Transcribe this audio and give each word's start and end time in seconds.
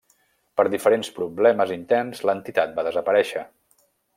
Per 0.59 0.63
diferents 0.73 1.11
problemes 1.17 1.75
interns 1.77 2.25
l'entitat 2.31 2.75
va 2.81 2.89
desaparèixer. 2.91 3.45